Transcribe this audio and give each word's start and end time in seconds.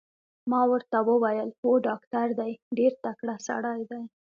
ما 0.51 0.61
ورته 0.71 0.97
وویل: 1.09 1.49
هو 1.61 1.71
ډاکټر 1.87 2.27
دی، 2.39 2.51
ډېر 2.77 2.91
تکړه 3.05 3.35
سړی 3.47 3.79
دی. 3.89 4.03